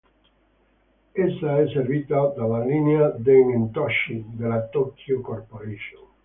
Essa 1.13 1.59
è 1.59 1.67
servita 1.67 2.25
dalla 2.35 2.65
linea 2.65 3.09
Den-en-toshi 3.09 4.25
della 4.35 4.67
Tōkyū 4.73 5.21
Corporation. 5.21 5.99